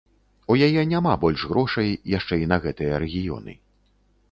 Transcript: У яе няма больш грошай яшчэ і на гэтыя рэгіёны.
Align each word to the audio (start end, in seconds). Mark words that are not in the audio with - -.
У 0.53 0.55
яе 0.67 0.81
няма 0.93 1.13
больш 1.25 1.43
грошай 1.51 1.93
яшчэ 2.17 2.41
і 2.47 2.51
на 2.55 2.61
гэтыя 2.67 2.93
рэгіёны. 3.07 3.57